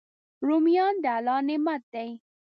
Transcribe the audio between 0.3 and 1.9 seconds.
رومیان د الله نعمت